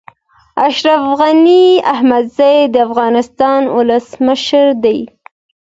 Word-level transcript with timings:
اشرف 0.67 1.01
غني 1.19 1.63
احمدزی 1.93 2.57
د 2.73 2.75
افغانستان 2.87 3.61
ولسمشر 3.75 4.67
دی 4.83 4.99